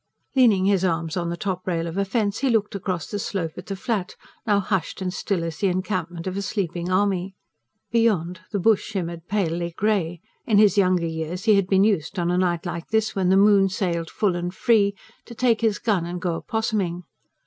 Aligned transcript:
Leaning 0.35 0.65
his 0.65 0.83
arms 0.83 1.15
on 1.15 1.29
the 1.29 1.37
top 1.37 1.67
rail 1.67 1.85
of 1.85 1.95
a 1.95 2.03
fence, 2.05 2.39
he 2.39 2.49
looked 2.49 2.73
across 2.73 3.05
the 3.05 3.19
slope 3.19 3.51
at 3.55 3.67
the 3.67 3.75
Flat, 3.75 4.15
now 4.47 4.59
hushed 4.59 4.99
and 4.99 5.13
still 5.13 5.43
as 5.43 5.57
the 5.59 5.67
encampment 5.67 6.25
of 6.25 6.35
a 6.35 6.41
sleeping 6.41 6.89
army. 6.89 7.35
Beyond, 7.91 8.39
the 8.51 8.59
bush 8.59 8.81
shimmered 8.81 9.27
palely 9.27 9.75
grey 9.77 10.19
in 10.47 10.57
his 10.57 10.75
younger 10.75 11.05
years 11.05 11.43
he 11.43 11.53
had 11.53 11.67
been 11.67 11.83
used, 11.83 12.17
on 12.17 12.31
a 12.31 12.37
night 12.39 12.65
like 12.65 12.87
this 12.87 13.15
when 13.15 13.29
the 13.29 13.37
moon 13.37 13.69
sailed 13.69 14.09
full 14.09 14.35
and 14.35 14.51
free, 14.55 14.95
to 15.25 15.35
take 15.35 15.61
his 15.61 15.77
gun 15.77 16.07
and 16.07 16.19
go 16.19 16.33
opossuming. 16.41 17.03